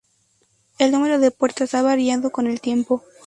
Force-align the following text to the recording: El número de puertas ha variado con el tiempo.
El 0.79 0.91
número 0.93 1.19
de 1.19 1.29
puertas 1.29 1.75
ha 1.75 1.83
variado 1.83 2.31
con 2.31 2.47
el 2.47 2.59
tiempo. 2.59 3.03